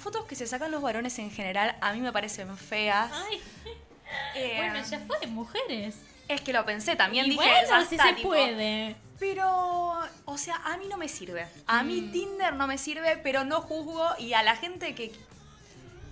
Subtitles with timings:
[0.00, 3.10] fotos que se sacan los varones en general a mí me parecen feas.
[3.12, 3.40] Ay.
[4.34, 5.96] Eh, Bueno, ya fue, mujeres.
[6.28, 8.96] Es que lo pensé, también Y dije, bueno, si se tipo, puede.
[9.18, 11.46] Pero, o sea, a mí no me sirve.
[11.66, 12.12] A mí Mm.
[12.12, 15.12] Tinder no me sirve, pero no juzgo y a la gente que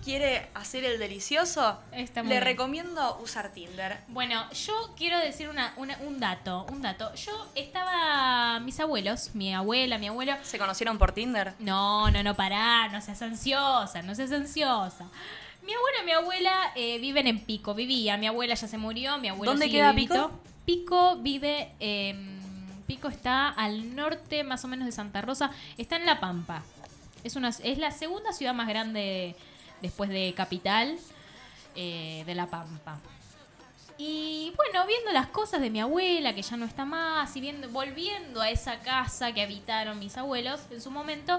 [0.08, 2.44] quiere hacer el delicioso, Está muy le bien.
[2.44, 3.98] recomiendo usar Tinder.
[4.08, 7.14] Bueno, yo quiero decir una, una- un dato, un dato.
[7.14, 11.52] Yo estaba, mis abuelos, mi abuela, mi abuelo, ¿Se conocieron por Tinder?
[11.58, 15.04] No, no, no, pará, no seas ansiosa, no seas ansiosa.
[15.62, 19.18] Mi abuelo y mi abuela eh, viven en Pico, vivía, mi abuela ya se murió,
[19.18, 20.30] mi abuelo ¿Dónde sigue queda vivito.
[20.30, 20.40] Pico?
[20.64, 22.38] Pico vive, em,
[22.86, 26.62] Pico está al norte más o menos de Santa Rosa, está en La Pampa.
[27.24, 29.36] Es, una, es la segunda ciudad más grande
[29.82, 30.98] después de Capital
[31.74, 32.98] eh, de La Pampa.
[33.98, 37.68] Y bueno, viendo las cosas de mi abuela, que ya no está más, y viendo,
[37.70, 41.36] volviendo a esa casa que habitaron mis abuelos en su momento,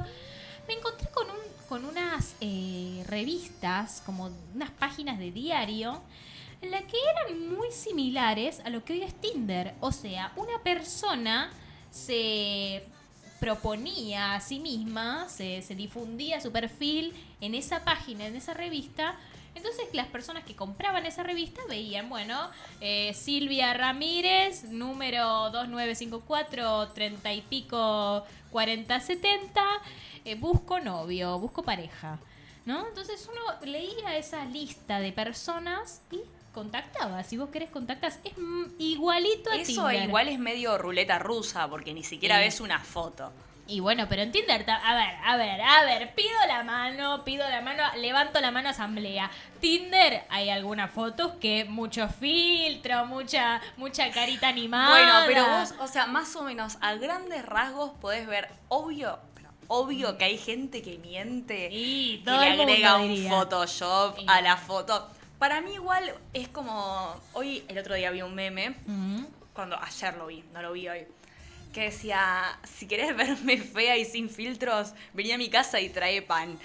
[0.68, 1.38] me encontré con, un,
[1.70, 6.02] con unas eh, revistas, como unas páginas de diario,
[6.62, 9.74] en las que eran muy similares a lo que hoy es Tinder.
[9.80, 11.52] O sea, una persona
[11.90, 12.84] se
[13.40, 19.16] proponía a sí misma, se, se difundía su perfil en esa página, en esa revista.
[19.56, 22.50] Entonces las personas que compraban esa revista veían, bueno,
[22.82, 29.62] eh, Silvia Ramírez, número 2954, 30 y pico, 4070,
[30.26, 32.20] eh, busco novio, busco pareja.
[32.66, 32.88] ¿No?
[32.88, 36.20] Entonces uno leía esa lista de personas y
[36.54, 37.24] contactaba.
[37.24, 38.34] Si vos querés contactas, es
[38.78, 40.04] igualito a Eso Tinder.
[40.08, 42.42] igual es medio ruleta rusa, porque ni siquiera Sí.
[42.44, 43.32] ves una foto.
[43.70, 47.48] Y bueno, pero en Tinder, a ver, a ver, a ver, pido la mano, pido
[47.48, 49.30] la mano, levanto la mano asamblea.
[49.62, 54.90] Tinder, hay algunas fotos que mucho filtro, mucha, mucha carita animada.
[54.90, 59.20] Bueno, pero vos, o sea, más o menos a grandes rasgos podés ver, obvio,
[59.68, 63.30] obvio que hay gente que miente Y todo le agrega un diría.
[63.30, 64.26] Photoshop Sí.
[64.28, 65.08] a la foto.
[65.38, 68.76] Para mí igual es como, hoy, el otro día vi un meme,
[69.54, 71.06] cuando ayer lo vi, no lo vi hoy,
[71.74, 76.22] que decía, si querés verme fea y sin filtros, vení a mi casa y trae
[76.22, 76.58] pan.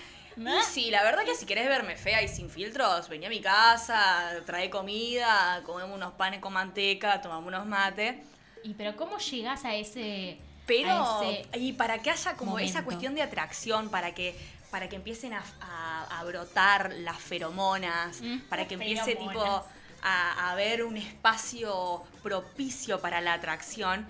[0.46, 0.58] ¿Ah?
[0.60, 3.40] Y sí, la verdad que si querés verme fea y sin filtros, vení a mi
[3.40, 8.16] casa, trae comida, comemos unos panes con manteca, tomamos unos mates.
[8.64, 10.38] Y pero ¿cómo llegás a ese...
[10.66, 14.34] Pero, a ese- y para que haya como esa cuestión de atracción, para que,
[14.70, 19.34] para que empiecen a, a- a brotar las feromonas, Mm, para que empiece feromonas.
[19.34, 19.66] tipo
[20.02, 24.06] a, a haber un espacio propicio para la atracción,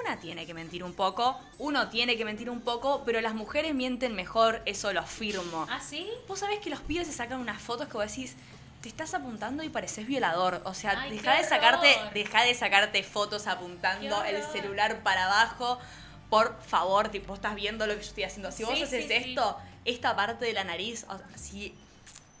[0.00, 3.74] una tiene que mentir un poco, uno tiene que mentir un poco, pero las mujeres
[3.74, 5.66] mienten mejor, eso lo afirmo.
[5.70, 6.10] ¿Ah, sí?
[6.28, 8.34] Vos sabés que los pibes se sacan unas fotos que vos decís,
[8.80, 10.60] te estás apuntando y pareces violador.
[10.64, 15.78] O sea, deja de sacarte, deja de sacarte fotos apuntando el celular para abajo.
[16.28, 18.50] Por favor, tipo, estás viendo lo que yo estoy haciendo.
[18.50, 19.30] Si vos Sí, haces sí, sí.
[19.30, 21.74] esto, esta parte de la nariz, o sea, si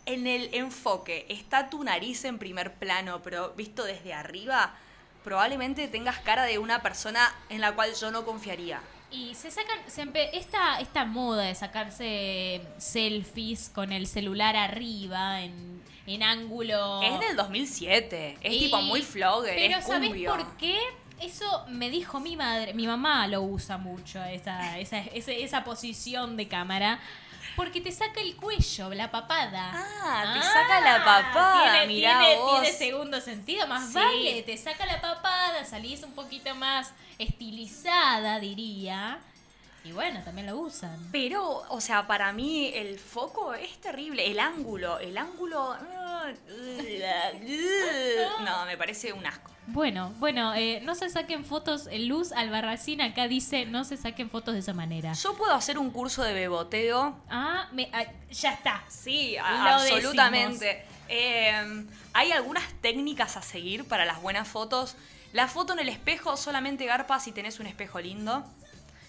[0.06, 4.74] en el enfoque está tu nariz en primer plano, pero visto desde arriba,
[5.24, 8.80] probablemente tengas cara de una persona en la cual yo no confiaría.
[9.10, 15.82] Y se sacan, se esta, esta moda de sacarse selfies con el celular arriba, en,
[16.06, 17.00] en ángulo...
[17.02, 20.30] Es del 2007, es Y- tipo muy flogger, Pero es ¿sabés cumbio.
[20.32, 20.78] por qué?
[21.20, 26.36] Eso me dijo mi madre, mi mamá lo usa mucho, esa, esa, ese- esa posición
[26.36, 26.98] de cámara,
[27.56, 29.70] porque te saca el cuello, la papada.
[29.74, 32.60] Ah, te saca la papada, Tiene, mirá tiene, vos.
[32.62, 33.94] tiene segundo sentido, más Sí.
[33.94, 39.18] vale, te saca la papada, salís un poquito más estilizada, diría.
[39.84, 40.98] Y bueno, también lo usan.
[41.12, 44.26] Pero, o sea, para mí el foco es terrible.
[44.30, 45.76] El ángulo, el ángulo.
[48.44, 49.50] No, me parece un asco.
[49.66, 54.28] Bueno, bueno, eh, no se saquen fotos, eh, Luz Albarracín acá dice, no se saquen
[54.30, 55.12] fotos de esa manera.
[55.14, 57.16] Yo puedo hacer un curso de beboteo.
[57.30, 58.84] Ah, me, ah, ya está.
[58.88, 60.84] Sí, a- absolutamente.
[61.08, 64.96] Eh, hay algunas técnicas a seguir para las buenas fotos.
[65.32, 68.44] La foto en el espejo solamente garpa si tenés un espejo lindo.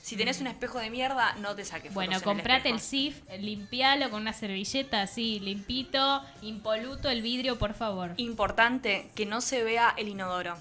[0.05, 2.79] Si tenés un espejo de mierda, no te saques Bueno, el comprate el.
[2.79, 8.13] SIF, limpialo con una servilleta así, limpito, impoluto el vidrio, por favor.
[8.17, 10.57] Importante que no se vea el inodoro.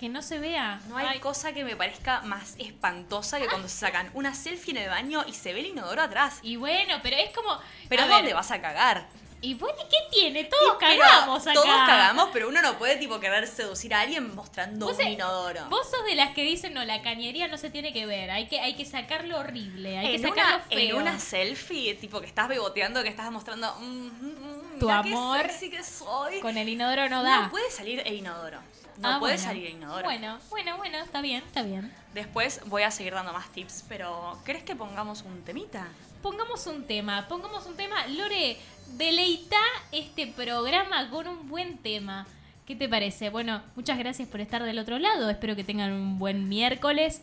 [0.00, 0.80] Que no se vea.
[0.88, 4.70] No hay Ay, cosa que me parezca más espantosa que cuando se sacan una selfie
[4.70, 6.38] en el baño y se ve el inodoro atrás.
[6.40, 7.50] Y bueno, pero es como...
[7.90, 9.08] Pero a ¿dónde ver, vas a cagar?
[9.42, 10.44] Y bueno, ¿y qué tiene?
[10.44, 11.52] Todos Pero cagamos acá.
[11.54, 15.66] Todos cagamos, pero uno no puede tipo querer seducir a alguien mostrando Vos un inodoro.
[15.68, 18.46] Vos sos de las que dicen, no, la cañería no se tiene que ver, hay
[18.48, 20.78] que, hay que sacarlo horrible, hay en, que sacarlo una, feo.
[20.78, 24.92] en una selfie, tipo que estás beboteando, que estás mostrando mm, mm, mm, Tu qué
[24.92, 26.40] amor sexy que soy.
[26.40, 27.48] Con el inodoro no no, da.
[27.50, 28.58] puede salir el inodoro.
[28.98, 29.48] No Ah, puede bueno.
[29.48, 30.04] salir el inodoro.
[30.04, 31.92] Bueno, bueno, bueno, está bien, está bien.
[32.14, 35.86] Después voy a seguir dando más tips, pero ¿crees que pongamos un temita?
[36.26, 38.04] Pongamos un tema, pongamos un tema.
[38.08, 38.56] Lore,
[38.98, 39.60] deleita
[39.92, 42.26] este programa con un buen tema.
[42.66, 43.30] ¿Qué te parece?
[43.30, 45.30] Bueno, muchas gracias por estar del otro lado.
[45.30, 47.22] Espero que tengan un buen miércoles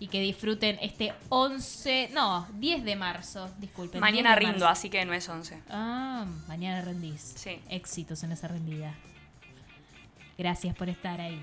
[0.00, 4.00] y que disfruten este 11, no, 10 de marzo, disculpen.
[4.00, 4.80] Mañana 10 de rindo, marzo.
[4.80, 5.62] así que no es 11.
[5.70, 7.34] Ah, mañana rendís.
[7.36, 7.60] Sí.
[7.68, 8.94] Éxitos en esa rendida.
[10.36, 11.40] Gracias por estar ahí.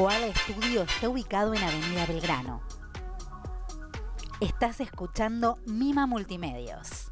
[0.00, 2.62] Koala Estudio está ubicado en Avenida Belgrano.
[4.40, 7.09] Estás escuchando Mima Multimedios.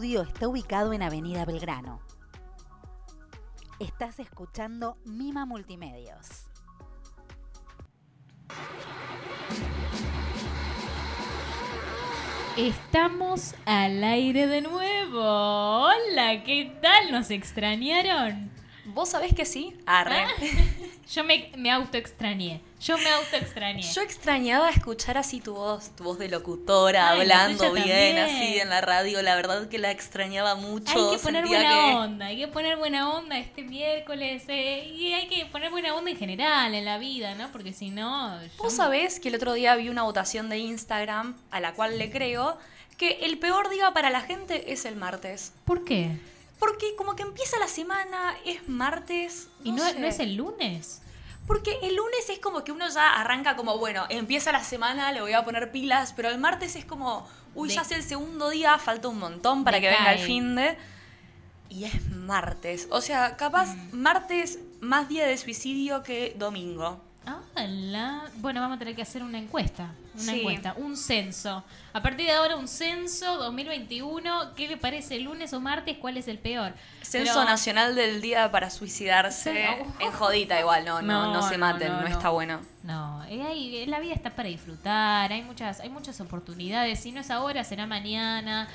[0.00, 2.00] Estudio está ubicado en Avenida Belgrano.
[3.78, 6.46] Estás escuchando Mima Multimedios.
[12.56, 15.20] Estamos al aire de nuevo.
[15.20, 17.12] Hola, ¿qué tal?
[17.12, 18.50] ¿Nos extrañaron?
[18.86, 19.76] ¿Vos sabés que sí?
[19.84, 20.22] Arre.
[20.22, 20.30] Ah,
[21.12, 22.62] Yo me, me auto-extrañé.
[22.80, 23.82] Yo me auto-extrañé.
[23.82, 28.18] Yo extrañaba escuchar así tu voz, tu voz de locutora, Ay, hablando bien, también.
[28.18, 29.20] así en la radio.
[29.20, 30.90] La verdad que la extrañaba mucho.
[31.10, 34.86] Hay que poner sentía buena que- onda, hay que poner buena onda este miércoles eh,
[34.96, 37.52] y hay que poner buena onda en general en la vida, ¿no?
[37.52, 38.42] Porque si no...
[38.42, 41.98] yo- Vos sabés que el otro día vi una votación de Instagram, a la cual
[41.98, 42.56] le creo,
[42.96, 45.52] que el peor día para la gente es el martes.
[45.66, 46.10] ¿Por qué?
[46.58, 49.48] Porque como que empieza la semana, es martes.
[49.64, 49.98] ¿Y no, sé.
[49.98, 51.02] no es el lunes?
[51.50, 55.20] Porque el lunes es como que uno ya arranca como, bueno, empieza la semana, le
[55.20, 58.50] voy a poner pilas, pero el martes es como, uy, De- ya es el segundo
[58.50, 60.78] día, falta un montón para que venga el fin de...
[61.68, 62.86] Y es martes.
[62.92, 63.96] O sea, capaz Mm.
[63.96, 67.00] martes más día de suicidio que domingo.
[67.54, 69.88] Ah, la- Bueno, vamos a tener que hacer una encuesta.
[70.14, 70.40] Una Sí.
[70.40, 71.64] encuesta, un censo.
[71.92, 74.54] A partir de ahora, un censo 2021.
[74.54, 75.96] ¿Qué le parece lunes o martes?
[75.98, 76.72] ¿Cuál es el peor?
[77.02, 79.52] Censo Pero- Nacional del Día para Suicidarse.
[79.52, 82.08] Cen- En jodita igual, no, no, no, No, se maten, no, no, no.
[82.08, 82.60] está bueno.
[82.82, 87.00] No, eh, hay- la vida está para disfrutar, hay muchas, hay muchas oportunidades.
[87.00, 88.68] Si no es ahora, será mañana.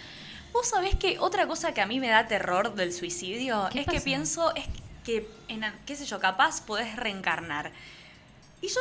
[0.53, 3.87] Vos sabés que otra cosa que a mí me da terror del suicidio ¿Qué es
[3.87, 4.65] que pienso, es
[5.03, 7.71] que, en, qué sé yo, capaz podés reencarnar.
[8.61, 8.79] Y yo,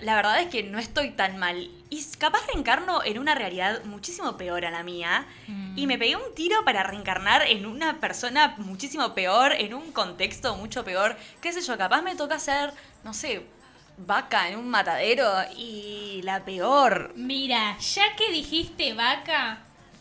[0.00, 1.70] la verdad es que no estoy tan mal.
[1.90, 5.26] Y capaz reencarno en una realidad muchísimo peor a la mía.
[5.46, 5.78] Mm.
[5.78, 10.56] Y me pegué un tiro para reencarnar en una persona muchísimo peor, en un contexto
[10.56, 11.16] mucho peor.
[11.40, 12.72] Qué sé yo, capaz me toca ser,
[13.04, 13.42] no sé,
[13.96, 17.12] vaca en un matadero y la peor.
[17.16, 19.58] Mira, ya que dijiste vaca,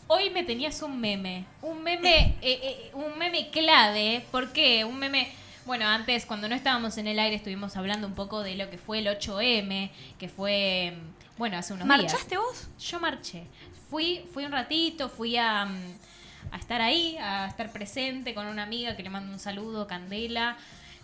[0.08, 1.46] hoy me tenías un meme.
[1.62, 4.26] Un meme, eh, eh, un meme clave.
[4.32, 4.86] ¿Por qué?
[4.86, 5.32] Un meme.
[5.68, 8.78] Bueno, antes, cuando no estábamos en el aire, estuvimos hablando un poco de lo que
[8.78, 12.04] fue el 8M, que fue, mm, bueno, hace unos días.
[12.04, 12.70] ¿Marchaste vos?
[12.80, 13.44] Yo marché.
[13.90, 15.94] Fui, fui un ratito, fui a, mm,
[16.54, 20.56] a estar ahí, a estar presente con una amiga que le mando un saludo, Candela.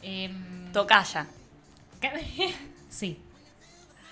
[0.01, 1.27] Em, Tocaya.
[2.89, 3.19] Sí.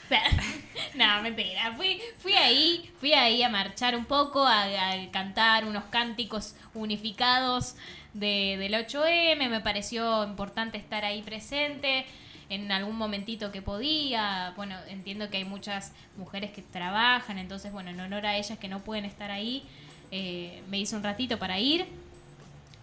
[0.96, 1.72] no, mentira.
[1.78, 7.76] Fui, fui ahí, fui ahí a marchar un poco, a, a cantar unos cánticos unificados
[8.14, 9.50] de, del 8M.
[9.50, 12.06] Me pareció importante estar ahí presente
[12.50, 14.54] en algún momentito que podía.
[14.56, 18.68] Bueno, entiendo que hay muchas mujeres que trabajan, entonces, bueno, en honor a ellas que
[18.68, 19.64] no pueden estar ahí,
[20.12, 21.86] eh, me hice un ratito para ir.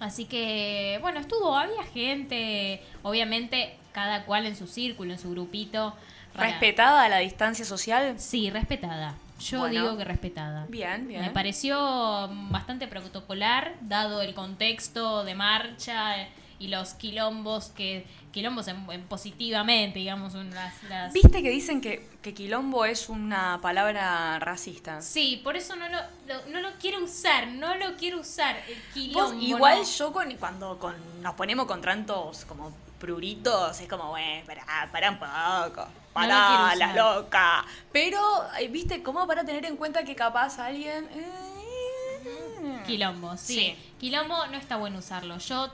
[0.01, 5.95] Así que, bueno, estuvo, había gente, obviamente cada cual en su círculo, en su grupito.
[6.35, 8.19] ¿Respetada la distancia social?
[8.19, 9.15] Sí, respetada.
[9.41, 9.83] Yo Bueno.
[9.83, 10.67] digo que respetada.
[10.69, 11.21] Bien, bien.
[11.23, 18.67] Me pareció bastante protocolar, dado el contexto de marcha eh, y los quilombos que quilombos
[18.69, 23.61] en, en positivamente, digamos, un- las, las- ¿Viste que dicen que, que quilombo es una
[23.63, 25.01] palabra racista?
[25.03, 28.57] Sí, por eso no lo, lo- no lo quiero usar, no lo quiero usar.
[28.69, 29.41] El quilombo.
[29.41, 29.85] igual no.
[29.85, 35.11] yo con, cuando con, nos ponemos con tantos como pruritos, es como, bueno, pará, pará
[35.13, 35.89] un poco.
[36.23, 37.65] No Pará, lo quiero la loca.
[37.93, 38.21] Pero,
[38.59, 39.03] eh, ¿viste?
[39.03, 41.09] Como para tener en cuenta que capaz alguien...
[41.13, 43.55] eh, Quilombo, sí.
[43.55, 43.77] Sí.
[44.01, 45.39] Quilombo no está bueno usarlo.
[45.39, 45.71] Yo,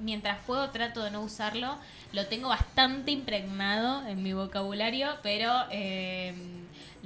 [0.00, 1.76] mientras puedo, trato de no usarlo.
[2.12, 6.34] Lo tengo bastante impregnado en mi vocabulario, pero eh,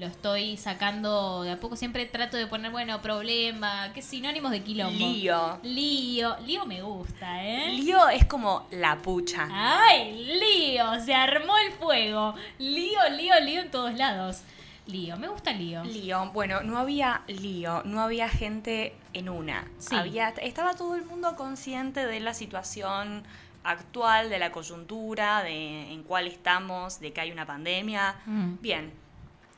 [0.03, 1.77] lo estoy sacando de a poco.
[1.77, 4.99] Siempre trato de poner, bueno, problema, que sinónimos de quilombo.
[4.99, 5.61] Lío.
[5.63, 6.37] Lío.
[6.41, 7.71] Lío me gusta, ¿eh?
[7.71, 9.47] Lío es como la pucha.
[9.49, 11.01] ¡Ay, lío!
[11.05, 12.35] Se armó el fuego.
[12.59, 14.43] Lío, lío, lío en todos lados.
[14.89, 15.85] Lío, me gusta lío.
[15.85, 19.69] Lío, bueno, no había lío, no había gente en una.
[19.79, 19.95] Sí.
[19.95, 23.23] Había, estaba todo el mundo consciente de la situación
[23.63, 28.17] actual, de la coyuntura, de en cuál estamos, de que hay una pandemia.
[28.27, 29.02] Mm, Bien,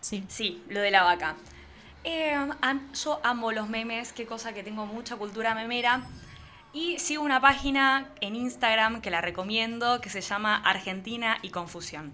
[0.05, 0.25] sí.
[0.29, 1.35] sí, lo de la vaca.
[2.05, 2.37] Eh,
[3.03, 6.03] yo amo los memes, qué cosa que tengo mucha cultura memera.
[6.73, 12.13] Y sigo una página en Instagram que la recomiendo, que se llama Argentina y Confusión.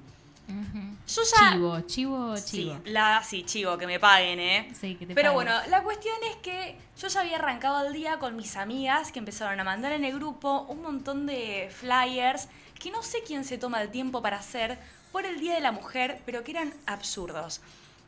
[1.06, 1.52] Yo ya...
[1.52, 2.80] Chivo, chivo, chivo.
[2.84, 4.72] Sí, la, sí, chivo, que me paguen, ¿eh?
[4.78, 8.18] Sí, que te Pero bueno, la cuestión es que yo ya había arrancado el día
[8.18, 12.48] con mis amigas que empezaron a mandar en el grupo un montón de flyers
[12.78, 14.78] que no sé quién se toma el tiempo para hacer
[15.12, 17.60] por el Día de la Mujer, pero que eran absurdos.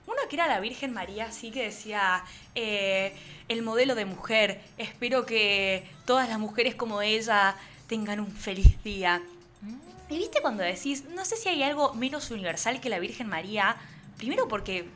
[0.06, 3.14] Uno que era la Virgen María, sí que decía, eh,
[3.48, 9.22] el modelo de mujer, espero que todas las mujeres como ella tengan un feliz día.
[10.08, 13.76] Y viste cuando decís, no sé si hay algo menos universal que la Virgen María,
[14.16, 14.86] primero porque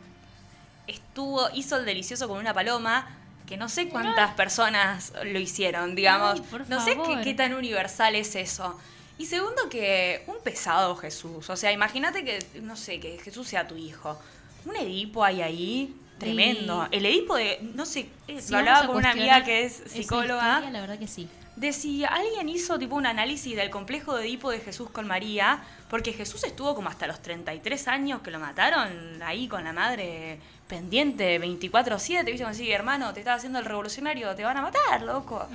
[0.86, 3.06] estuvo, hizo el delicioso con una paloma,
[3.46, 6.40] que no sé cuántas personas lo hicieron, digamos.
[6.52, 8.78] Ay, no sé qué, qué tan universal es eso.
[9.18, 11.48] Y segundo que un pesado Jesús.
[11.48, 14.20] O sea, imagínate que, no sé, que Jesús sea tu hijo.
[14.66, 16.88] Un Edipo hay ahí, tremendo.
[16.90, 20.70] El Edipo de, no sé, eh, lo hablaba con una amiga que es psicóloga historia,
[20.70, 21.28] la verdad que sí.
[21.54, 25.62] de si alguien hizo tipo un análisis del complejo de Edipo de Jesús con María,
[25.88, 30.40] porque Jesús estuvo como hasta los 33 años que lo mataron ahí con la madre
[30.66, 35.02] pendiente 24/7, viste como decir, hermano, te estaba haciendo el revolucionario, te van a matar,
[35.02, 35.46] loco.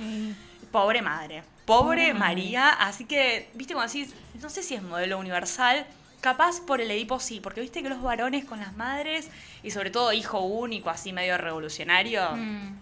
[0.70, 2.18] Pobre madre, pobre Pobre madre.
[2.18, 5.86] María, así que, viste como decís, no sé si es modelo universal,
[6.22, 9.28] capaz por el Edipo sí, porque viste que los varones con las madres,
[9.62, 12.76] y sobre todo hijo único, así medio revolucionario, Mm.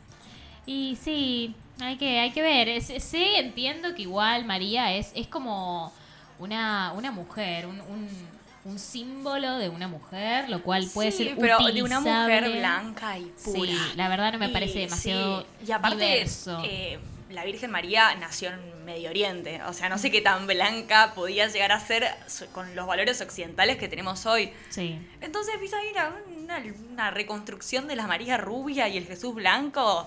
[0.66, 2.81] Y sí, hay que, hay que ver.
[2.83, 5.92] Sí, entiendo que igual María es, es como
[6.38, 8.09] una, una mujer, un, un,
[8.66, 13.18] un símbolo de una mujer, lo cual puede Sí, ser pero de una mujer blanca
[13.18, 13.72] y pura.
[13.72, 16.62] Sí, la verdad no me Y, parece demasiado sí, Y aparte, diverso.
[16.66, 16.98] eh,
[17.31, 19.62] la Virgen María nació en Medio Oriente.
[19.64, 22.09] O sea, no sé qué tan blanca podía llegar a ser
[22.53, 24.53] con los valores occidentales que tenemos hoy.
[24.69, 24.99] Sí.
[25.21, 30.07] Entonces, viste ahí una, una, una reconstrucción de la María rubia y el Jesús blanco,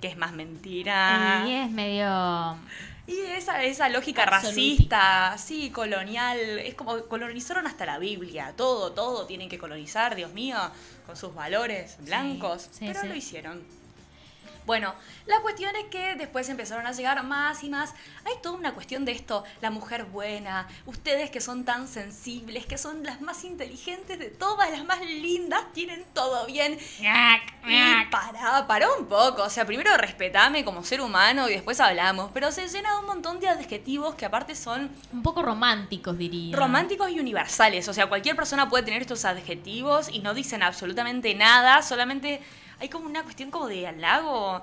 [0.00, 1.44] que es más mentira.
[1.46, 2.58] Y es medio...
[3.04, 9.26] Y esa, esa lógica racista, sí, colonial, es como colonizaron hasta la Biblia, todo, todo
[9.26, 10.56] tienen que colonizar, Dios mío,
[11.04, 13.08] con sus valores blancos, sí, pero sí.
[13.08, 13.81] lo hicieron.
[14.64, 14.94] Bueno,
[15.26, 17.94] la cuestión es que después empezaron a llegar más y más.
[18.24, 22.78] Hay toda una cuestión de esto, la mujer buena, ustedes que son tan sensibles, que
[22.78, 26.78] son las más inteligentes de todas, las más lindas, tienen todo bien.
[27.64, 29.42] Y para, para un poco.
[29.44, 32.30] O sea, primero respetame como ser humano y después hablamos.
[32.32, 36.56] Pero se llena de un montón de adjetivos que aparte son Un poco románticos, diría.
[36.56, 37.88] románticos y universales.
[37.88, 41.82] O sea, cualquier persona puede tener estos adjetivos y no dicen absolutamente nada.
[41.82, 42.40] Solamente
[42.82, 44.60] hay como una cuestión como de halago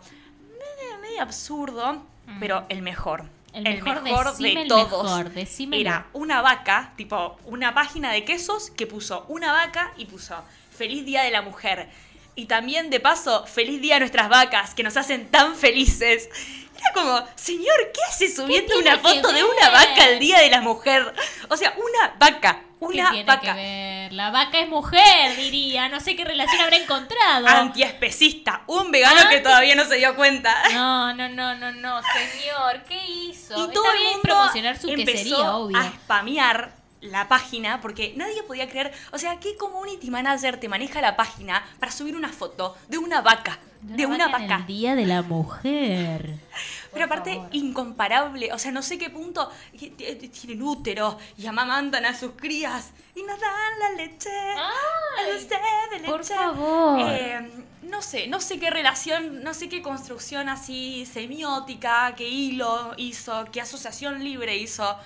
[0.52, 2.04] medio, medio absurdo,
[2.42, 3.24] pero el mejor.
[3.54, 5.26] El mejor, de el todos.
[5.26, 5.32] mejor.
[5.72, 10.36] Era una vaca, tipo una página de quesos que puso una vaca y puso
[10.78, 11.88] Feliz Día de la Mujer.
[12.36, 16.30] Y también, de paso, feliz día a nuestras vacas, que nos hacen tan felices.
[16.78, 20.60] Era como, señor, ¿qué hace subiendo una foto de una vaca el día de la
[20.60, 21.14] mujer?
[21.50, 23.42] O sea, una vaca, ¿Qué una tiene vaca.
[23.42, 24.14] que ver?
[24.14, 25.90] La vaca es mujer, diría.
[25.90, 27.48] No sé qué relación habrá encontrado.
[27.48, 29.30] Antiespecista, un vegano Ah.
[29.30, 30.56] que todavía no se dio cuenta.
[30.74, 32.84] No, no, no, no, no, señor.
[32.88, 33.58] ¿Qué hizo?
[33.58, 35.78] Y Está todo el bien mundo promocionar su empezó quesería, obvio.
[35.78, 41.00] a spamear la página porque nadie podía creer, o sea, ¿qué community manager te maneja
[41.00, 43.58] la página para subir una foto de una vaca?
[43.82, 44.58] De una, vaca.
[44.58, 46.34] el Día de la Mujer.
[46.92, 48.52] Pero aparte, incomparable.
[48.54, 52.92] O sea, no sé qué punto t- t- tienen útero y amamantan a sus crías
[53.16, 54.30] y nos dan la leche.
[54.30, 55.56] Ay, dulce
[55.92, 56.12] de leche.
[56.12, 57.00] por favor.
[57.02, 62.94] Eh, no sé, no sé qué relación, no sé qué construcción así semiótica, qué hilo
[62.98, 64.98] hizo, qué asociación libre hizo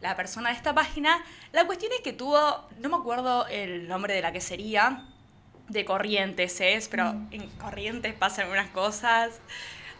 [0.00, 1.24] la persona de esta página.
[1.52, 2.38] La cuestión es que tuvo,
[2.80, 5.04] no me acuerdo el nombre de la que sería,
[5.68, 7.28] de Corrientes es, pero Mm.
[7.32, 9.40] en Corrientes pasan unas cosas.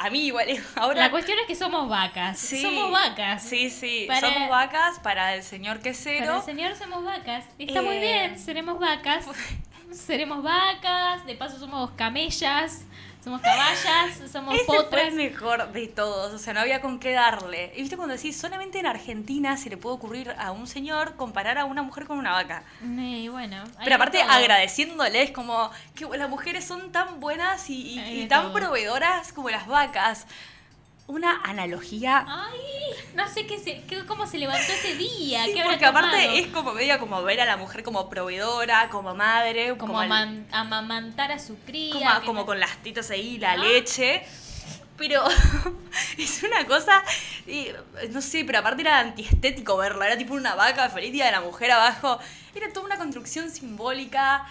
[0.01, 1.01] A mí igual, ahora...
[1.01, 2.39] La cuestión es que somos vacas.
[2.39, 3.43] Sí, Somos vacas.
[3.43, 6.27] Sí, sí, Para- somos vacas para el señor quesero.
[6.27, 7.45] Para el señor somos vacas.
[7.59, 9.27] Está muy Eh, bien, seremos vacas.
[9.93, 12.85] seremos vacas, de paso somos camellas,
[13.29, 17.13] somos caballas, somos Ese fue el mejor de todos, o sea, no había con qué
[17.13, 17.73] darle.
[17.77, 21.59] Y viste cuando decís, solamente en Argentina se le puede ocurrir a un señor comparar
[21.59, 22.63] a una mujer con una vaca.
[22.83, 28.53] Eh, Y bueno, Pero aparte agradeciéndoles como que las mujeres son tan buenas y, tan
[28.53, 30.27] proveedoras como las vacas.
[31.09, 32.25] Una analogía.
[32.29, 32.59] Ay,
[33.15, 35.45] no sé qué se, qué- cómo se levantó ese día.
[35.47, 36.39] Sí, qué habrá porque aparte tomado.
[36.39, 40.11] es como media como ver a la mujer como proveedora, como madre, como, como, al-
[40.13, 41.93] aman- amamantar a su cría.
[41.95, 43.57] como, que como no- con las titas ahí, la Ah.
[43.57, 44.23] leche.
[44.99, 45.23] Pero
[46.19, 47.03] es una cosa,
[47.47, 47.69] y,
[48.11, 51.41] no sé, pero aparte era antiestético verla, era tipo una vaca, feliz día de la
[51.41, 52.19] mujer abajo.
[52.55, 54.45] Era toda una construcción simbólica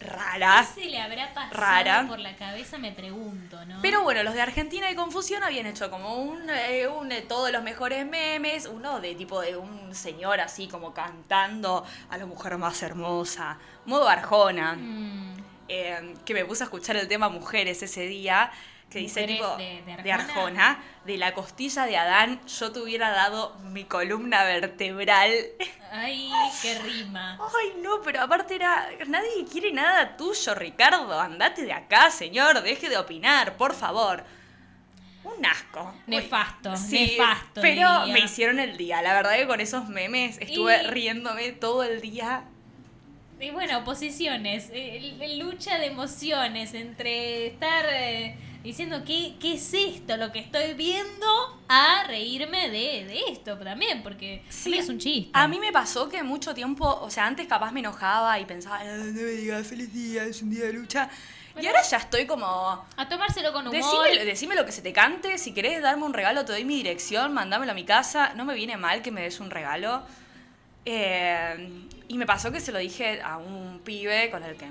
[0.00, 0.66] rara.
[0.74, 2.06] ¿Qué se le habrá pasado Rara.
[2.08, 2.78] por la cabeza?
[2.78, 3.78] Me pregunto, ¿no?
[3.82, 7.52] Pero bueno, los de Argentina y Confusión habían hecho como un, eh, un de todos
[7.52, 12.56] los mejores memes, uno de tipo de un señor así como cantando a la mujer
[12.58, 14.74] más hermosa, modo Arjona.
[14.74, 15.36] Mm,
[15.72, 18.50] eh, que me puse a escuchar el tema Mujeres ese día,
[18.90, 20.82] que dice tipo de- de de Arjona.
[21.04, 25.32] De la costilla de Adán, yo te hubiera dado mi columna vertebral.
[25.90, 27.38] Ay, qué rima.
[27.40, 32.88] Ay, no, pero aparte era, nadie quiere nada tuyo, Ricardo, andate de acá, señor, deje
[32.90, 34.24] de opinar, por favor.
[35.24, 35.94] Un asco.
[36.06, 37.60] Nefasto, Sí, nefasto.
[37.60, 38.12] pero diría.
[38.14, 39.00] me hicieron el día.
[39.02, 42.44] La verdad que con esos memes estuve Y- riéndome todo el día.
[43.40, 44.70] Y bueno, posiciones,
[45.38, 51.26] lucha de emociones entre estar eh, diciendo ¿qué, qué es esto, lo que estoy viendo,
[51.68, 55.30] a reírme de, de esto también, porque Sí, es un chiste.
[55.32, 58.82] A mí me pasó que mucho tiempo, o sea, antes capaz me enojaba y pensaba,
[58.84, 61.08] no, no me digas feliz día, es un día de lucha.
[61.60, 62.46] y ahora ya estoy como,
[62.96, 63.74] A tomárselo con humor.
[64.06, 66.76] decime, decime lo que se te cante, si querés darme un regalo te doy mi
[66.76, 70.02] dirección, mandámelo a mi casa, no me viene mal que me des un regalo.
[70.84, 71.68] Eh,
[72.08, 74.66] y me pasó que se lo dije a un pibe con el que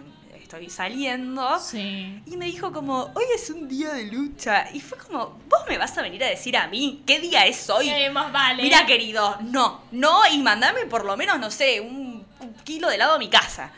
[0.49, 1.59] estoy saliendo.
[1.59, 2.21] Sí.
[2.25, 4.67] Y me dijo como, hoy es un día de lucha.
[4.73, 7.69] Y fue como, vos me vas a venir a decir a mí qué día es
[7.69, 7.88] hoy.
[7.88, 8.63] Eh, más vale.
[8.63, 12.95] Mira, querido, no, no, y mandame por lo menos, no sé, un, un kilo de
[12.95, 13.69] helado a mi casa.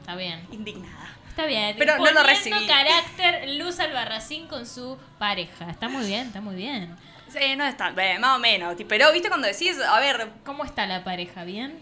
[0.00, 0.46] Está bien.
[0.50, 1.10] Indignada.
[1.28, 1.76] Está bien.
[1.78, 2.66] Pero no lo Poniendo recibí.
[2.66, 5.68] carácter Luz Albarracín con su pareja.
[5.70, 6.96] Está muy bien, está muy bien.
[7.30, 8.74] Sí, no es tan, eh, más o menos.
[8.88, 11.44] Pero, viste, cuando decís, a ver, ¿Cómo está la pareja?
[11.44, 11.78] ¿Bien?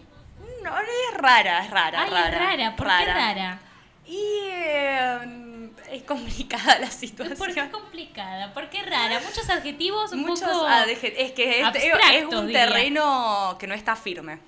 [0.63, 2.27] no, es rara, es rara, Ay, rara.
[2.27, 2.75] es rara.
[2.75, 3.59] ¿Por qué rara?
[4.07, 7.37] Y eh, es complicada la situación.
[7.37, 8.53] ¿Por qué complicada?
[8.53, 9.19] ¿Por qué rara?
[9.19, 10.67] Muchos adjetivos un Muchos poco...
[10.67, 12.65] Es que este- es, un diría.
[12.67, 14.39] terreno que no está firme.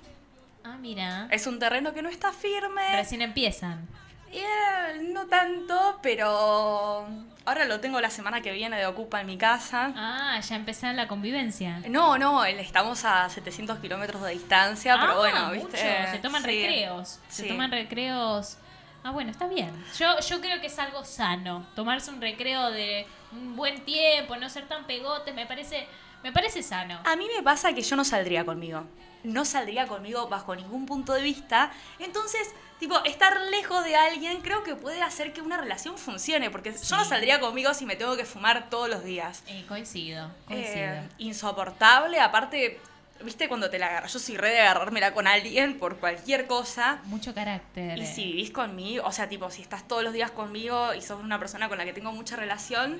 [0.64, 1.26] Ah, mira.
[1.30, 2.96] Es un terreno que no está firme.
[2.96, 3.86] Recién empiezan.
[4.32, 7.08] Y, eh, no tanto, pero
[7.44, 9.92] ahora lo tengo la semana que viene de Ocupa en mi casa.
[9.96, 11.82] Ah, ya empezaron la convivencia.
[11.88, 15.66] No, no, estamos a 700 kilómetros de distancia, pero Ah, bueno, mucho.
[15.66, 16.06] ¿viste?
[16.12, 16.46] Se toman Sí.
[16.48, 17.18] recreos.
[17.28, 18.56] Se toman recreos.
[19.02, 19.70] Ah, bueno, está bien.
[19.98, 21.66] Yo, yo creo que es algo sano.
[21.74, 25.86] Tomarse un recreo de un buen tiempo, no ser tan pegotes, me parece,
[26.22, 27.00] me parece sano.
[27.04, 28.84] A mí me pasa que yo no saldría conmigo.
[29.22, 31.70] No saldría conmigo bajo ningún punto de vista.
[31.98, 36.50] Entonces, tipo, estar lejos de alguien creo que puede hacer que una relación funcione.
[36.50, 39.42] Porque yo no saldría conmigo si me tengo que fumar todos los días.
[39.46, 40.74] Eh, coincido, coincido.
[40.76, 42.20] Eh, insoportable.
[42.20, 42.80] Aparte,
[43.22, 44.12] viste cuando te la agarras.
[44.12, 47.00] Yo soy re de agarrármela con alguien por cualquier cosa.
[47.04, 47.98] Mucho carácter.
[47.98, 48.06] Y eh.
[48.06, 51.38] si vivís conmigo, o sea, tipo, si estás todos los días conmigo y sos una
[51.38, 52.98] persona con la que tengo mucha relación,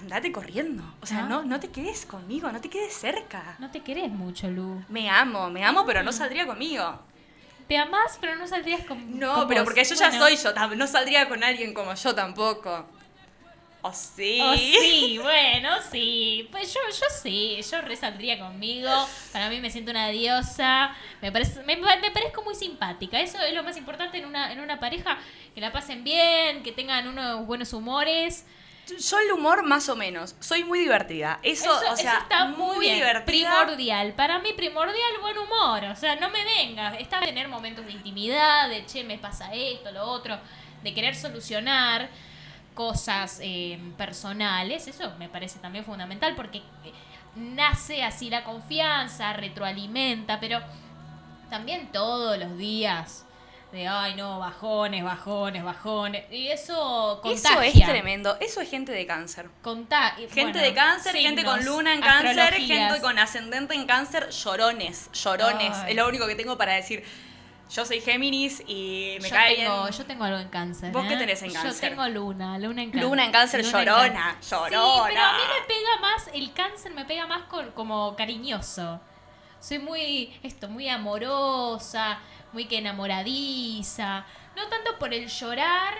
[0.00, 0.82] andate corriendo.
[1.00, 1.40] O sea, ¿No?
[1.40, 3.56] no, no te quedes conmigo, no te quedes cerca.
[3.58, 4.82] No te querés mucho, Lu.
[4.88, 5.86] Me amo, me amo, Mm.
[5.86, 7.00] pero no saldría conmigo.
[7.68, 9.64] Te amás, pero no saldrías con No, con pero vos.
[9.66, 12.86] porque yo ya soy yo, no saldría con alguien como yo tampoco.
[13.86, 14.40] O sí.
[14.42, 16.48] Oh, sí, bueno, sí.
[16.50, 18.90] Pues yo, yo sí, yo resaldría conmigo.
[19.32, 20.94] Para mí me siento una diosa.
[21.22, 23.20] Me, parece, me, me parezco muy simpática.
[23.20, 25.18] Eso es lo más importante en una, en una pareja.
[25.54, 28.44] Que la pasen bien, que tengan unos buenos humores.
[28.98, 30.34] Yo el humor más o menos.
[30.40, 31.38] Soy muy divertida.
[31.42, 33.24] Eso, Eso, o sea, eso está muy, divertida.
[33.64, 34.12] Primordial.
[34.14, 35.84] Para mí primordial buen humor.
[35.84, 36.98] O sea, no me vengas.
[37.00, 40.38] Está tener momentos de intimidad, de che, me pasa esto, lo otro,
[40.82, 42.08] de querer solucionar
[42.76, 44.86] cosas eh, personales.
[44.86, 46.92] Eso me parece también fundamental porque eh,
[47.34, 50.60] nace así la confianza, retroalimenta, pero
[51.50, 53.24] también todos los días.
[53.72, 56.24] De, ay, no, bajones, bajones, bajones.
[56.30, 57.66] Y eso contagia.
[57.66, 58.36] Eso es tremendo.
[58.40, 59.50] Eso es gente de cáncer.
[59.60, 64.30] Conta- Gente bueno, de cáncer, gente con luna en cáncer, gente con ascendente en cáncer,
[64.30, 65.72] llorones, llorones.
[65.78, 65.90] Ay.
[65.90, 67.02] Es lo único que tengo para decir.
[67.68, 69.92] Yo soy Géminis y me yo cae tengo, bien.
[69.92, 70.92] Yo tengo algo en cáncer.
[70.92, 71.18] ¿Vos qué ¿eh?
[71.18, 71.72] tenés en cáncer?
[71.72, 73.08] Yo tengo luna, luna en cáncer.
[73.08, 74.42] Luna en cáncer, Luna en llorona, cáncer.
[74.42, 75.04] Sí, llorona.
[75.08, 79.00] pero a mí me pega más, el cáncer me pega más con, como cariñoso.
[79.58, 82.20] Soy muy, esto, muy amorosa,
[82.52, 84.24] muy que enamoradiza.
[84.54, 85.94] No tanto por el llorar,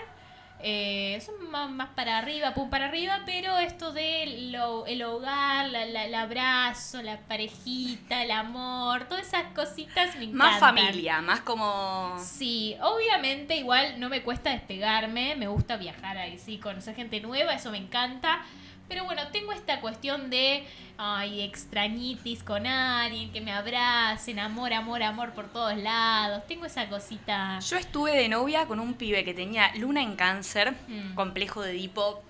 [0.59, 5.69] eh, son más, más para arriba, pum para arriba, pero esto de lo- el hogar,
[5.69, 10.37] la- la- el abrazo, la parejita, el amor, todas esas cositas me encantan.
[10.37, 12.15] Más familia, más como.
[12.19, 17.53] Sí, obviamente igual no me cuesta despegarme, me gusta viajar ahí, sí, conocer gente nueva,
[17.53, 18.39] eso me encanta.
[18.87, 20.65] Pero bueno, tengo esta cuestión de,
[20.97, 26.43] ay, extrañitis con alguien, que me abracen, amor, amor, amor por todos lados.
[26.47, 27.59] Tengo esa cosita.
[27.59, 31.15] Yo estuve de novia con un pibe que tenía luna en cáncer, Mm.
[31.15, 32.23] complejo de Edipo,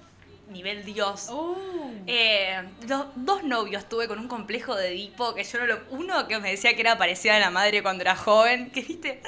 [0.49, 1.27] nivel Dios.
[1.29, 1.55] Uh,
[2.09, 5.79] Eh, do- dos novios tuve con un complejo de Edipo que yo no lo.
[5.89, 8.71] Uno que me decía que era parecida a la madre cuando era joven.
[8.71, 9.21] Que viste,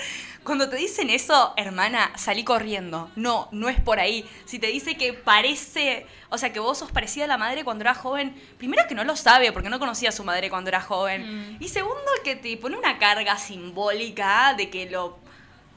[0.43, 3.11] cuando te dicen eso, hermana, salí corriendo.
[3.17, 4.25] No, no es por ahí.
[4.45, 6.05] Si te dice que parece.
[6.29, 8.33] O sea, que vos sos parecida a la madre cuando era joven.
[8.57, 11.57] Primero que no lo sabe porque no conocía a su madre cuando era joven.
[11.57, 11.63] Mm.
[11.63, 15.17] Y segundo que te pone una carga simbólica de que lo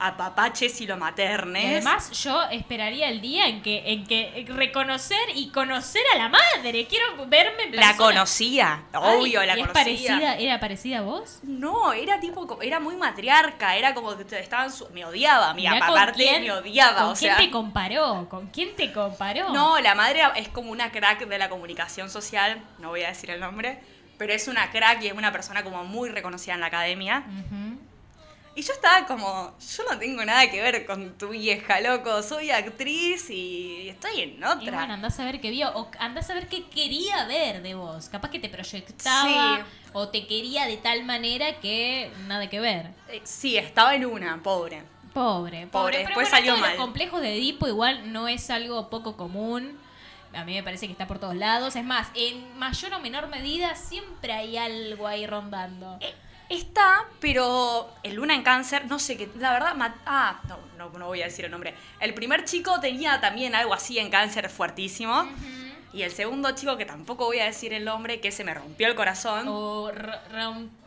[0.07, 1.65] apapaches y lo y maternes.
[1.85, 6.85] además yo esperaría el día en que, en que reconocer y conocer a la madre.
[6.87, 9.73] Quiero verme en la conocía, Ay, obvio, la ¿y es conocía.
[9.83, 11.39] parecida, ¿Era parecida a vos?
[11.43, 16.39] No, era tipo, era muy matriarca, era como que estaban, su- me odiaba, mi aparte
[16.41, 17.37] me odiaba, ¿Con o quién sea.
[17.37, 18.27] te comparó?
[18.29, 19.49] ¿Con quién te comparó?
[19.49, 23.29] No, la madre es como una crack de la comunicación social, no voy a decir
[23.29, 23.79] el nombre,
[24.17, 27.23] pero es una crack y es una persona como muy reconocida en la academia.
[28.55, 32.51] Y yo estaba como, yo no tengo nada que ver con tu vieja, loco, soy
[32.51, 34.77] actriz y estoy en Y otra.
[34.77, 38.09] bueno, andás a ver qué vio, o andás a ver qué quería ver de vos.
[38.09, 39.89] Capaz que te proyectaba Sí.
[39.93, 42.91] o te quería de tal manera que nada que ver.
[43.09, 44.83] Eh, sí, estaba en una, pobre.
[45.13, 45.67] Pobre, pobre.
[45.67, 46.71] Pobre, Pero después bueno, salió mal.
[46.75, 49.79] Los complejos de Edipo igual no es algo poco común.
[50.35, 51.75] A mí me parece que está por todos lados.
[51.75, 55.99] Es más, en mayor o menor medida siempre hay algo ahí rondando.
[56.49, 59.75] Está, pero el Luna en Cáncer, no sé qué, la verdad,
[60.05, 61.73] ah, no, no, no voy a decir el nombre.
[61.99, 65.27] El primer chico tenía también algo así en cáncer fuertísimo.
[65.93, 68.87] Y el segundo chico, que tampoco voy a decir el nombre, que se me rompió
[68.87, 69.47] el corazón.
[69.47, 69.91] O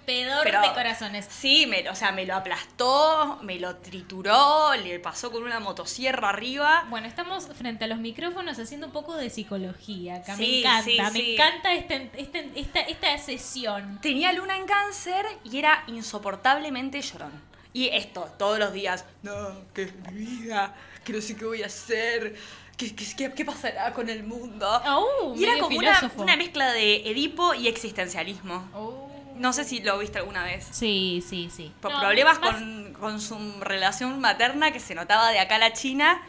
[0.07, 1.27] rompedor Pero- de corazones.
[1.29, 6.29] Sí, me, o sea, me lo aplastó, me lo trituró, le pasó con una motosierra
[6.31, 6.87] arriba.
[6.89, 10.37] Bueno, estamos frente a los micrófonos haciendo un poco de psicología acá.
[10.37, 11.35] me encanta, sí, me sí.
[11.35, 13.99] encanta este- este- esta, esta sesión.
[14.01, 17.33] Tenía luna en cáncer y era insoportablemente llorón.
[17.73, 19.33] Y esto, todos los días, no,
[19.75, 22.35] que es mi vida, que no sé qué voy a hacer,
[22.77, 24.67] que- que- qué pasará con el mundo.
[24.87, 28.69] Oh, y era como una, una mezcla de Edipo y existencialismo.
[28.75, 29.11] Oh.
[29.39, 30.67] No sé si lo viste alguna vez.
[30.71, 31.73] Sí, sí, sí.
[31.81, 35.59] Por No, problemas más- con, con su relación materna que se notaba de acá a
[35.59, 36.21] la China,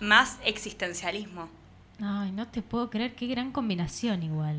[0.00, 1.48] más existencialismo.
[2.02, 4.56] Ay, no te puedo creer, qué gran combinación igual.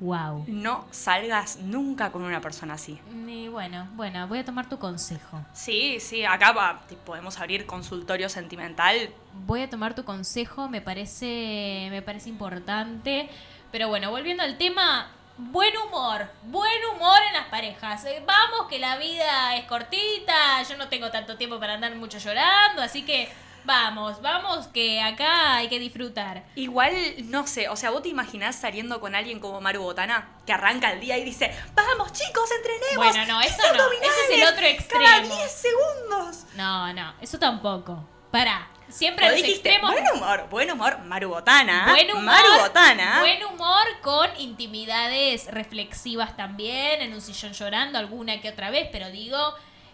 [0.00, 0.44] Wow.
[0.48, 2.98] No salgas nunca con una persona así.
[3.26, 5.40] Y bueno, bueno, voy a tomar tu consejo.
[5.54, 9.08] Sí, sí, acá va, podemos abrir consultorio sentimental.
[9.46, 13.30] Voy a tomar tu consejo, me parece, me parece importante.
[13.70, 18.04] Pero bueno, volviendo al tema, buen humor, buen humor en las parejas.
[18.04, 22.18] Eh, Vamos, que la vida es cortita, yo no tengo tanto tiempo para andar mucho
[22.18, 23.30] llorando, así que
[23.64, 26.44] vamos, vamos, que acá hay que disfrutar.
[26.54, 26.94] Igual,
[27.30, 30.92] no sé, o sea, vos te imaginás saliendo con alguien como Maru Botana, que arranca
[30.92, 32.96] el día y dice, vamos chicos, entrenemos.
[32.96, 35.34] Bueno, no, 10 eso no, ese es el otro Cada extremo.
[35.36, 36.44] 10 segundos.
[36.54, 38.04] No, no, eso tampoco.
[38.30, 39.92] Pará, siempre los dijiste, extremos.
[39.92, 41.86] buen humor, buen humor, Maru Botana.
[41.90, 43.20] Buen humor, Maru Botana.
[43.20, 49.10] buen humor con intimidades reflexivas también, en un sillón llorando alguna que otra vez, pero
[49.10, 49.38] digo,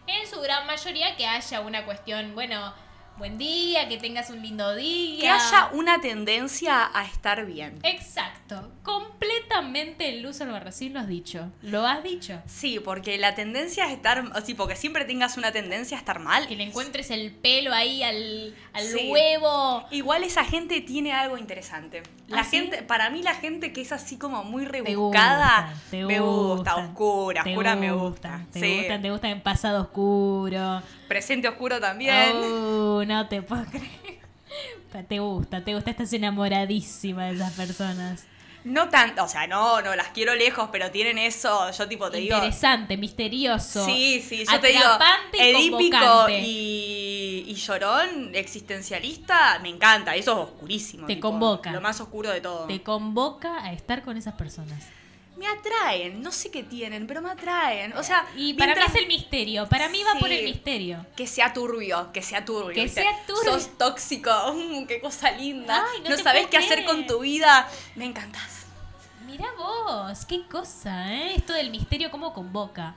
[0.06, 2.74] en su gran mayoría que haya una cuestión, bueno,
[3.16, 5.20] buen día, que tengas un lindo día.
[5.20, 7.78] Que haya una tendencia a estar bien.
[7.82, 8.72] Exacto,
[9.50, 12.40] completamente Luz Albarracín lo has dicho, lo has dicho.
[12.46, 16.46] Sí, porque la tendencia a estar, sí, porque siempre tengas una tendencia a estar mal.
[16.46, 19.08] Que le encuentres el pelo ahí al, al Sí.
[19.10, 19.84] huevo.
[19.90, 22.02] Igual esa gente tiene algo interesante.
[22.28, 22.58] La ¿Ah, sí?
[22.58, 26.20] gente, para mí la gente que es así como muy Te rebuscada, gustan, te me
[26.20, 28.46] gusta, oscura, te oscura me gusta.
[28.52, 28.76] Te Sí.
[28.78, 30.82] gustan, te gustan en pasado oscuro.
[31.08, 32.36] Presente oscuro también.
[32.40, 34.20] Oh, no te puedo creer.
[35.08, 38.24] Te gusta, te gusta, estás enamoradísima de esas personas.
[38.64, 42.18] No tanto, o sea, no, no, las quiero lejos, pero tienen eso, yo tipo te
[42.18, 42.36] digo.
[42.36, 43.84] Interesante, misterioso.
[43.84, 44.98] Sí, sí, yo te digo,
[45.32, 51.06] edípico y, y llorón, existencialista, me encanta, eso es oscurísimo.
[51.06, 51.72] Te tipo, convoca.
[51.72, 52.66] Lo más oscuro de todo.
[52.66, 54.99] Te convoca a estar con esas personas.
[55.40, 57.94] Me atraen, no sé qué tienen, pero me atraen.
[57.96, 59.66] O sea, Y para mientras- mí es el misterio.
[59.70, 61.06] Para mí va por el misterio.
[61.16, 62.74] Que sea turbio, que sea turbio.
[62.74, 63.00] Que ¿viste?
[63.00, 63.54] sea turbio.
[63.54, 65.82] Sos tóxico, mm, qué cosa linda.
[65.94, 67.66] Ay, no no sabés qué hacer con tu vida.
[67.94, 68.66] Me encantas.
[69.24, 71.36] Mira vos, qué cosa, ¿eh?
[71.36, 72.94] Esto del misterio, cómo convoca.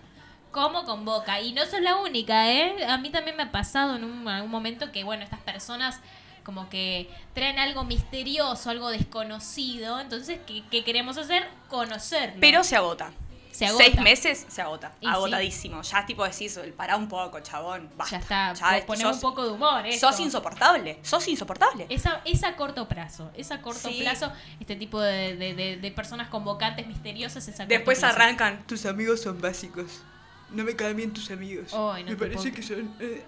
[0.52, 1.40] Cómo convoca.
[1.40, 2.86] Y no sos la única, ¿eh?
[2.90, 6.02] A mí también me ha pasado en un, algún momento que, bueno, estas personas
[6.44, 10.00] como que traen algo misterioso, algo desconocido.
[10.00, 11.48] Entonces, ¿qué, qué queremos hacer?
[11.70, 12.38] Conocerlo.
[12.40, 13.12] Pero se agota.
[13.52, 13.84] Se agota.
[13.84, 14.94] Seis meses se agota.
[15.00, 15.82] Y Agotadísimo.
[15.84, 17.88] Ya tipo decís, pará un poco, chabón.
[17.96, 18.16] Basta.
[18.18, 19.86] ya está, Ya, po- ponemos sos- un poco de humor.
[19.86, 20.10] esto.
[20.10, 20.98] Sos insoportable.
[21.04, 21.86] Sos insoportable.
[21.90, 24.00] Esa, es a corto plazo, es a corto Sí.
[24.02, 27.48] plazo este tipo de, de- de- de personas convocantes misteriosas.
[27.48, 28.16] Es a corto Después plazo.
[28.16, 28.64] arrancan.
[28.66, 30.02] Tus amigos son básicos.
[30.50, 31.72] No me caen bien tus amigos.
[31.74, 32.96] No me parece puedo que son.
[33.00, 33.24] eh,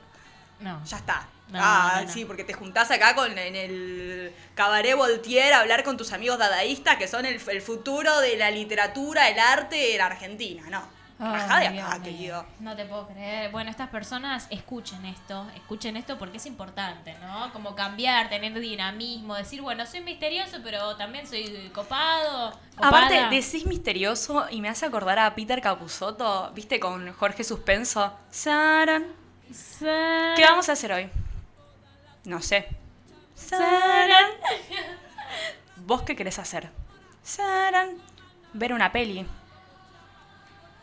[0.60, 0.84] No.
[0.86, 1.28] Ya está.
[1.50, 2.12] No, ah, no, no.
[2.12, 6.40] sí, porque te juntás acá con en el cabaret Voltaire a hablar con tus amigos
[6.40, 10.64] dadaístas que son el, el futuro de la literatura, el arte en Argentina.
[10.70, 10.96] No.
[11.18, 12.46] Rajá de acá, querido.
[12.60, 13.50] No te puedo creer.
[13.52, 17.54] Bueno, estas personas escuchen esto, escuchen esto porque es importante, ¿no?
[17.54, 22.60] Como cambiar, tener dinamismo, decir, bueno, soy misterioso, pero también soy copado.
[22.76, 26.82] Aparte, decís misterioso y me hace acordar a Peter Capusotto, ¿viste?
[26.82, 28.14] Con Jorge Suspenso.
[28.30, 29.06] Saran.
[29.80, 31.10] ¿Qué vamos a hacer hoy?
[32.26, 32.68] No sé.
[33.36, 34.32] Saran.
[35.78, 36.70] ¿Vos qué querés hacer?
[37.24, 37.98] Saran.
[38.54, 39.26] Ver una peli.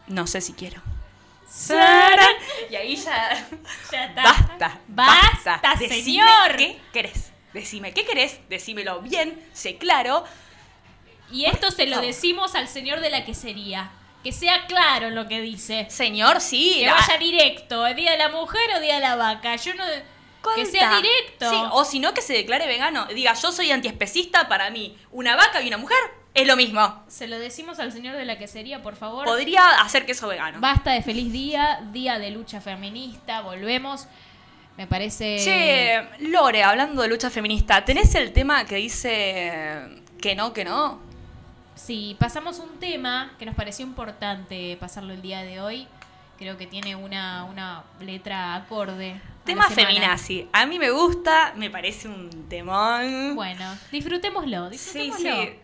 [0.06, 0.80] No sé si quiero.
[1.48, 2.34] Saran.
[2.70, 3.46] Y ahí ya.
[3.90, 4.22] Ya está.
[4.22, 4.80] Basta.
[4.88, 6.56] Basta, Decime señor.
[6.56, 7.32] ¿Qué querés?
[7.52, 10.24] Decime qué querés, decímelo bien, sé claro.
[11.30, 13.90] Y esto se lo decimos al señor de la quesería.
[14.24, 15.86] Que sea claro en lo que dice.
[15.90, 16.76] Señor, sí.
[16.78, 19.56] Que la- vaya directo, ¿es día de la mujer o día de la vaca?
[19.56, 19.84] Yo no.
[20.54, 21.50] Que sea directo.
[21.50, 23.06] Sí, o si no, que se declare vegano.
[23.06, 25.98] Diga, yo soy antiespecista, para mí, una vaca y una mujer
[26.34, 27.04] es lo mismo.
[27.08, 29.24] Se lo decimos al señor de la quesería, por favor.
[29.24, 30.60] Podría hacer queso vegano.
[30.60, 34.06] Basta de feliz día, día de lucha feminista, volvemos.
[34.76, 35.38] Me parece.
[35.38, 41.00] Che, Lore, hablando de lucha feminista, ¿tenés el tema que dice que no, que no?
[41.74, 45.86] Sí, pasamos un tema que nos pareció importante pasarlo el día de hoy.
[46.42, 49.20] Creo que tiene una, una letra acorde.
[49.44, 50.48] Tema feminazi.
[50.52, 53.36] A mí me gusta, me parece un temón.
[53.36, 54.72] Bueno, disfrutémoslo, sí,
[55.10, 55.42] disfrutémoslo.
[55.44, 55.58] sí.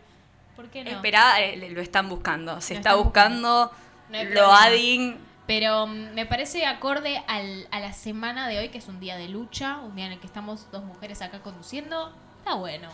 [0.54, 0.90] ¿Por qué no?
[0.90, 2.60] Espera, eh, lo están buscando.
[2.60, 3.72] Se Lo está buscando
[4.08, 5.16] No lo adding.
[5.48, 9.16] Pero mm, me parece acorde al- a la semana de hoy, que es un día
[9.16, 12.12] de lucha, un día en el que estamos dos mujeres acá conduciendo.
[12.38, 12.88] Está bueno.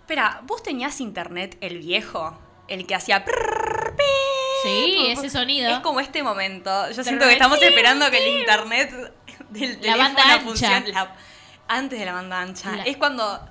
[0.00, 2.36] Espera, ¿vos tenías internet el viejo?
[2.66, 3.24] El que hacía...
[3.24, 3.94] prrr,
[4.62, 5.70] Sí, como- ese sonido.
[5.70, 6.90] Es como este momento.
[6.90, 9.12] Yo siento que estamos esperando que el internet
[9.50, 10.88] del La teléfono funcione.
[10.92, 11.14] La-
[11.68, 12.76] antes de la banda ancha.
[12.76, 13.48] La- Es cuando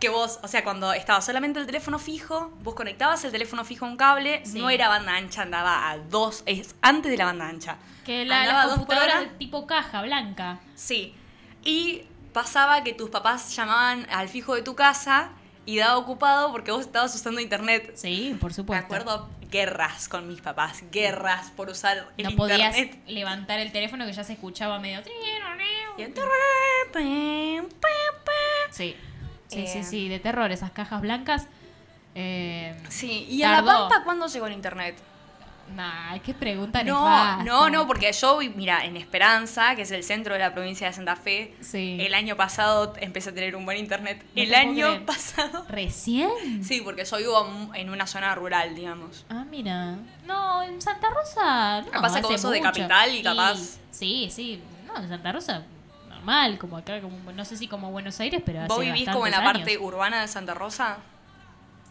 [0.00, 3.84] que vos, o sea, cuando estaba solamente el teléfono fijo, vos conectabas el teléfono fijo
[3.84, 4.58] a un cable, Sí.
[4.58, 7.76] no era banda ancha, andaba a dos, es antes de la banda ancha.
[8.06, 10.58] Que la, Andaba las computadoras de tipo caja blanca.
[10.74, 11.14] Sí.
[11.62, 15.32] Y pasaba que tus papás llamaban al fijo de tu casa
[15.66, 17.92] y daba ocupado porque vos estabas usando internet.
[17.94, 18.86] Sí, por Me supuesto.
[18.86, 22.98] acuerdo guerras con mis papás, guerras por usar el No podías internet.
[23.08, 25.02] levantar el teléfono que ya se escuchaba medio.
[25.98, 26.14] En-
[28.70, 28.96] Sí.
[29.48, 29.66] Sí, Eh.
[29.66, 31.46] sí, sí, de terror, esas cajas blancas.
[32.14, 33.64] Eh, Sí, ¿y en La.
[33.64, 34.96] Pampa cuándo llegó el internet?
[35.74, 37.44] Nah, qué pregunta No, nefasta.
[37.44, 40.86] no, no, porque yo, vi- mira, en Esperanza, que es el centro de la provincia
[40.86, 41.96] de Santa Fe, Sí.
[42.00, 44.24] el año pasado empecé a tener un buen internet.
[44.36, 45.04] No el año creer.
[45.06, 45.64] pasado.
[45.68, 46.62] ¿Recién?
[46.64, 49.24] Sí, porque yo vivo en una zona rural, digamos.
[49.28, 49.96] Ah, mira.
[50.26, 51.82] No, en Santa Rosa.
[51.92, 54.62] No, hace vos sos de capital y capaz- sí, sí.
[54.86, 55.62] No, en Santa Rosa,
[56.08, 59.26] normal, como acá, como, no sé si como Buenos Aires, pero hace ¿Vos vivís como
[59.26, 60.98] en la parte urbana de Santa Rosa?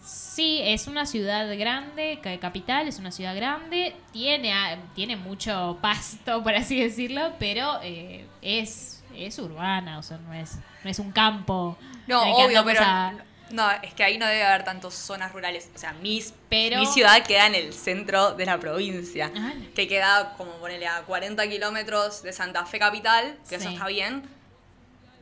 [0.01, 4.53] Sí, es una ciudad grande, ca- capital, es una ciudad grande, tiene,
[4.95, 10.55] tiene mucho pasto, por así decirlo, pero eh, es, es urbana, o sea, no es,
[10.83, 11.77] no es un campo.
[12.07, 12.81] No, obvio, pero.
[12.83, 13.13] a-
[13.51, 15.69] No, es que ahí no debe haber tantas zonas rurales.
[15.75, 19.31] O sea, mis, Pero- mi ciudad queda en el centro de la provincia.
[19.35, 19.53] Ah.
[19.75, 24.23] Que queda, como ponele, a 40 kilómetros de Santa Fe capital, que eso está bien.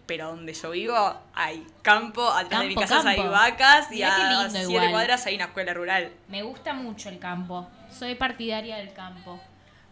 [0.08, 3.32] Pero donde yo vivo hay campo, atrás de mi Campo, casa hay campo.
[3.32, 4.92] vacas y Mirá a siete igual.
[4.92, 6.12] cuadras hay una escuela rural.
[6.30, 9.40] Me gusta mucho el campo, soy partidaria del campo,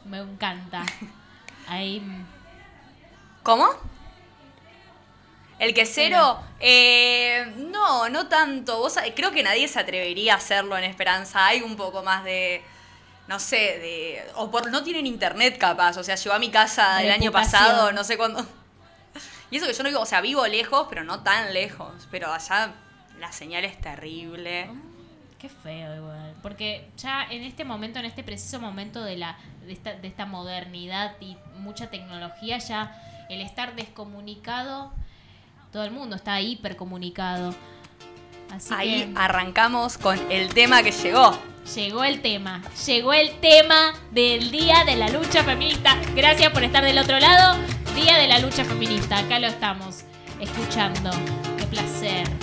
[0.06, 0.84] me encanta.
[1.68, 2.26] Ahí, mm,
[3.44, 3.68] ¿Cómo?
[5.60, 8.78] El quesero, eh, no, no tanto.
[8.80, 11.46] Vos, creo que nadie se atrevería a hacerlo en Esperanza.
[11.46, 12.62] Hay un poco más de,
[13.28, 14.24] no sé, de...
[14.36, 15.98] O por, no tienen internet capaz.
[15.98, 18.46] O sea, llegó a mi casa el año pasado, no sé cuándo.
[19.52, 22.08] Y eso que yo no vivo, o sea, vivo lejos, pero no tan lejos.
[22.12, 22.74] Pero allá
[23.20, 24.70] la señal es terrible.
[25.40, 26.36] Qué feo igual.
[26.42, 30.26] Porque ya en este momento, en este preciso momento de la de esta, de esta
[30.26, 32.96] modernidad y mucha tecnología, ya
[33.30, 34.92] el estar descomunicado,
[35.72, 37.54] todo el mundo está hipercomunicado.
[38.52, 41.38] Así Ahí que arrancamos con el tema que llegó.
[41.76, 46.00] llegó el tema, llegó el tema del Día de la Lucha Feminista.
[46.16, 47.60] Gracias por estar del otro lado.
[47.96, 50.04] Día de la Lucha Feminista, acá lo estamos
[50.42, 51.10] escuchando.
[51.58, 52.35] Qué placer.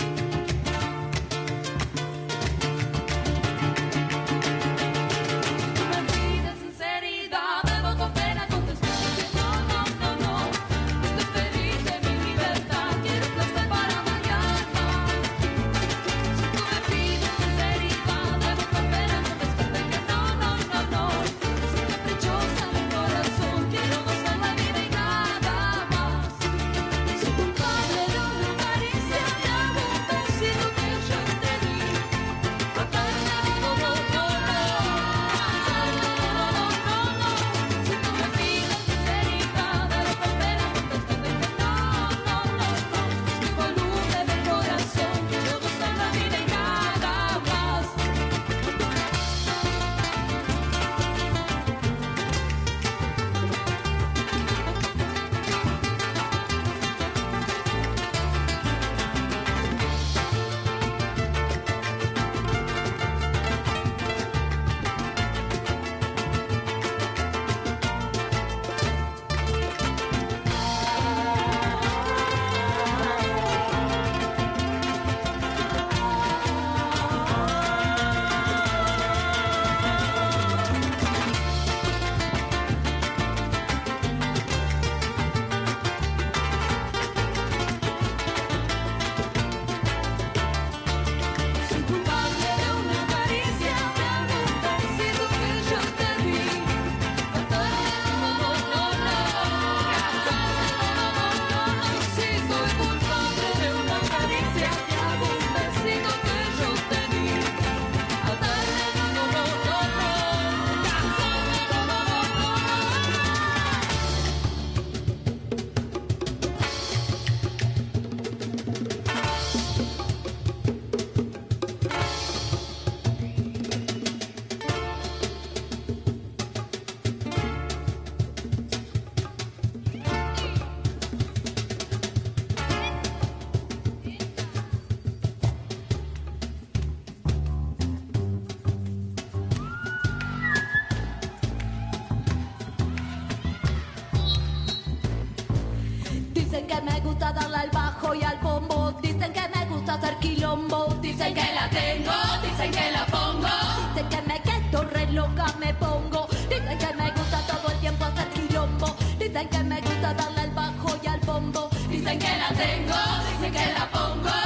[147.33, 148.91] Gusta darle al bajo y al bombo.
[149.01, 150.87] Dicen que me gusta hacer quilombo.
[151.01, 152.11] Dicen que la tengo,
[152.43, 153.47] dicen que la pongo.
[153.93, 156.27] Dicen que me quedo re loca, me pongo.
[156.49, 158.95] Dicen que me gusta todo el tiempo hacer quilombo.
[159.19, 161.69] Dicen que me gusta darle al bajo y al bombo.
[161.89, 162.95] Dicen que la tengo,
[163.31, 164.42] dicen que la pongo.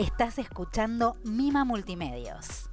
[0.00, 2.70] Estás escuchando Mima Multimedios.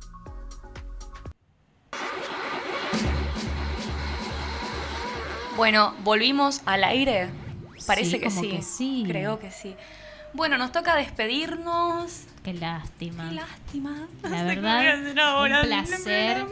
[5.55, 7.30] Bueno, volvimos al aire.
[7.86, 8.49] Parece Sí, que, como sí.
[8.49, 9.03] que sí.
[9.07, 9.75] Creo que sí.
[10.34, 12.23] Bueno, nos toca despedirnos.
[12.43, 13.30] Qué lástima.
[13.30, 14.07] Qué lástima.
[14.23, 16.45] La verdad, un placer.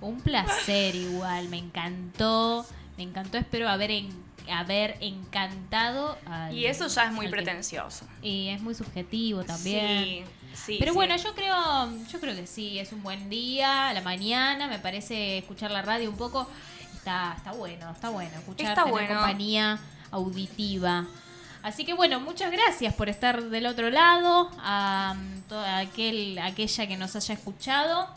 [0.00, 2.66] Un placer igual, me encantó.
[2.96, 6.16] Me encantó, espero haber, en- haber encantado.
[6.26, 8.06] al- Y eso ya es muy que- pretencioso.
[8.22, 10.24] Y es muy subjetivo también.
[10.54, 10.76] Sí, sí.
[10.78, 10.94] Pero sí.
[10.96, 14.78] bueno, yo creo, yo creo que sí, es un buen día, a la mañana, me
[14.78, 16.48] parece escuchar la radio un poco,
[16.94, 19.14] está, está bueno, está bueno, escuchar Está tener bueno.
[19.20, 19.78] compañía
[20.12, 21.06] auditiva.
[21.62, 25.16] Así que bueno, muchas gracias por estar del otro lado, a
[25.48, 28.08] toda aquel, aquella que nos haya escuchado.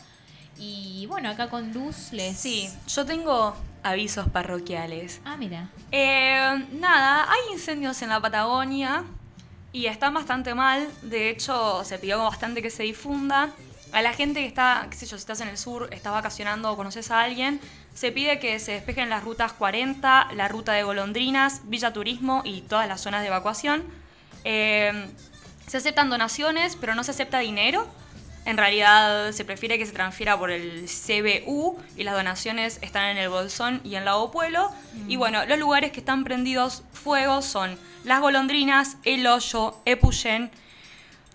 [0.58, 2.36] Y bueno, acá con Luz les...
[2.36, 5.20] Sí, yo tengo avisos parroquiales.
[5.24, 5.68] Ah, mira.
[5.92, 9.04] Eh, nada, hay incendios en la Patagonia
[9.72, 10.88] y están bastante mal.
[11.02, 13.50] De hecho, se pidió bastante que se difunda.
[13.92, 16.70] A la gente que está, qué sé yo, si estás en el sur, estás vacacionando
[16.70, 17.58] o conoces a alguien,
[17.94, 22.60] se pide que se despejen las rutas 40, la ruta de Golondrinas, Villa Turismo y
[22.62, 23.82] todas las zonas de evacuación.
[24.44, 25.08] Eh,
[25.66, 27.86] se aceptan donaciones, pero no se acepta dinero.
[28.48, 33.18] En realidad se prefiere que se transfiera por el CBU y las donaciones están en
[33.18, 34.70] el Bolsón y en Lago Pueblo.
[35.06, 40.50] Y bueno, los lugares que están prendidos fuego son Las Golondrinas, El Hoyo, Epuyén,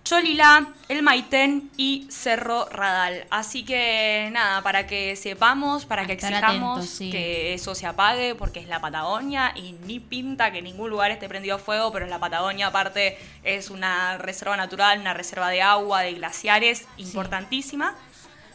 [0.04, 3.26] Cholilá, El Maitén y Cerro Radal.
[3.30, 7.10] Así que nada, para que sepamos, para A que exijamos atentos, sí.
[7.10, 11.26] que eso se apague, porque es la Patagonia y ni pinta que ningún lugar esté
[11.26, 16.12] prendido fuego, pero la Patagonia aparte es una reserva natural, una reserva de agua, de
[16.12, 17.96] glaciares importantísima.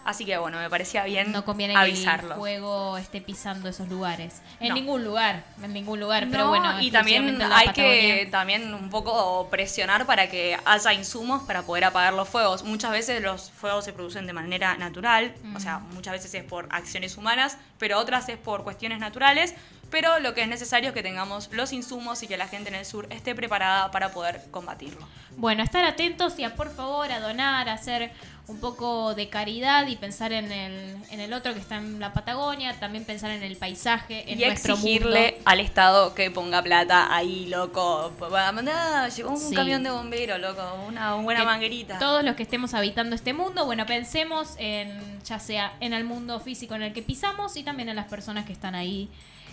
[0.06, 2.30] Así que bueno, me parecía bien No conviene avisarlo.
[2.30, 4.42] que el fuego esté pisando esos lugares.
[4.60, 4.76] En No.
[4.76, 6.28] ningún lugar, en ningún lugar.
[6.32, 11.44] pero No, bueno, y también hay que también un poco presionar para que haya insumos
[11.44, 12.64] para poder apagar los fuegos.
[12.64, 15.94] Muchas veces los fuegos se producen de manera natural, o sea, Mm.
[15.94, 19.54] muchas veces es por acciones humanas, pero otras es por cuestiones naturales.
[19.92, 22.76] Pero lo que es necesario es que tengamos los insumos y que la gente en
[22.76, 25.08] el sur esté preparada para poder combatirlo.
[25.36, 28.12] Bueno, estar atentos y a por favor a donar, a hacer
[28.50, 32.14] un poco de caridad y pensar en el, en el otro que está en la
[32.14, 35.42] Patagonia, también pensar en el paisaje, en y nuestro exigirle mundo.
[35.46, 38.12] al Estado que ponga plata ahí, loco.
[38.54, 42.00] Mandá, llegó un camión de bombero, loco, una buena Que manguerita.
[42.00, 46.40] Todos los que estemos habitando este mundo, bueno, pensemos en ya sea en el mundo
[46.40, 49.10] físico en el que pisamos y también en las personas que están ahí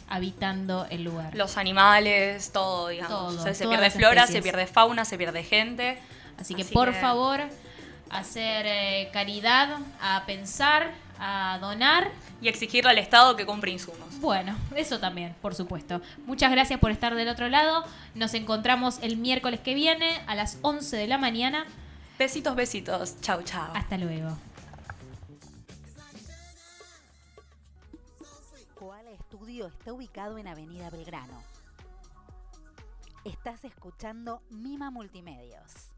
[0.09, 1.35] habitando el lugar.
[1.35, 3.11] Los animales, todo, digamos.
[3.11, 4.39] Todo, O sea, se pierde flora, especies.
[4.39, 5.99] se pierde fauna, se pierde gente.
[6.39, 7.41] Así que Así por que- favor,
[8.11, 12.11] hacer eh, caridad, a pensar, a donar.
[12.41, 14.21] Y exigirle al Estado que compre insumos.
[14.21, 16.03] Bueno, eso también, por supuesto.
[16.27, 17.85] Muchas gracias por estar del otro lado.
[18.15, 21.67] Nos encontramos el miércoles que viene a las 11 de la mañana.
[22.19, 23.21] Besitos, besitos.
[23.21, 23.71] Chau, chau.
[23.75, 24.37] Hasta luego.
[28.75, 31.43] Koala Estudio está ubicado en Avenida Belgrano.
[33.25, 35.96] Estás escuchando Mima Multimedios.